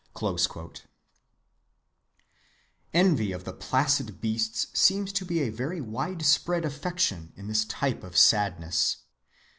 [0.19, 0.71] (82)
[2.91, 8.03] Envy of the placid beasts seems to be a very widespread affection in this type
[8.03, 8.97] of sadness.